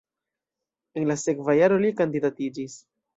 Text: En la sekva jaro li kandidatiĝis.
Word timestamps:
En 1.01 1.05
la 1.11 1.17
sekva 1.23 1.55
jaro 1.59 1.77
li 1.83 1.91
kandidatiĝis. 1.99 2.79